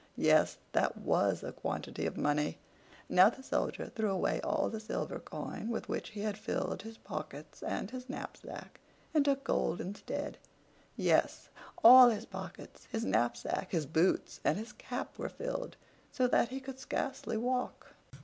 [0.17, 2.57] Yes, that was a quantity of money!
[3.07, 6.97] Now the Soldier threw away all the silver coin with which he had filled his
[6.97, 8.79] pockets and his knapsack,
[9.13, 10.39] and took gold instead;
[10.97, 11.49] yes,
[11.83, 15.75] all his pockets, his knapsack, his boots, and his cap were filled,
[16.11, 17.93] so that he could scarcely walk.